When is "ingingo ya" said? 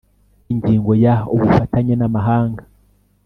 0.51-1.15